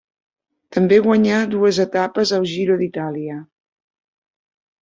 També 0.77 0.97
guanyà 1.07 1.41
dues 1.51 1.81
etapes 1.85 2.33
al 2.39 2.49
Giro 2.55 2.79
d'Itàlia. 2.81 3.39